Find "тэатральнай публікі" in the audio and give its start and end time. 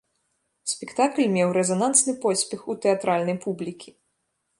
2.87-3.95